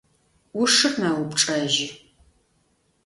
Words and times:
Ӏушыр 0.53 0.93
мэупчӏэжьы. 0.99 1.89